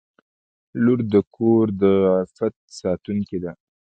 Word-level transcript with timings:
•لور 0.83 0.99
د 1.13 1.15
کور 1.35 1.65
د 1.81 1.83
عفت 2.21 2.55
ساتونکې 2.79 3.37
ده. 3.43 3.51